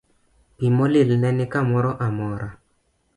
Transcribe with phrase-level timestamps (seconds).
[0.55, 2.49] Pi molil ne ni kamoro amora.